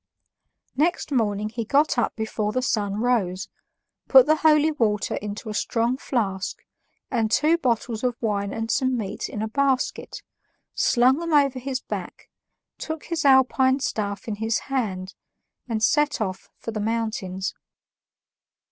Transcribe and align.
Next 0.75 1.11
morning 1.11 1.49
he 1.49 1.63
got 1.63 1.95
up 1.99 2.15
before 2.15 2.51
the 2.51 2.63
sun 2.63 2.95
rose, 2.99 3.49
put 4.07 4.25
the 4.25 4.37
holy 4.37 4.71
water 4.71 5.13
into 5.17 5.47
a 5.47 5.53
strong 5.53 5.95
flask, 5.95 6.65
and 7.11 7.29
two 7.29 7.55
bottles 7.59 8.03
of 8.03 8.15
wine 8.19 8.51
and 8.51 8.71
some 8.71 8.97
meat 8.97 9.29
in 9.29 9.43
a 9.43 9.47
basket, 9.47 10.23
slung 10.73 11.19
them 11.19 11.33
over 11.33 11.59
his 11.59 11.81
back, 11.81 12.31
took 12.79 13.03
his 13.03 13.25
alpine 13.25 13.79
staff 13.79 14.27
in 14.27 14.37
his 14.37 14.57
hand, 14.73 15.13
and 15.69 15.83
set 15.83 16.19
off 16.19 16.49
for 16.57 16.71
the 16.71 16.79
mountains. 16.81 17.53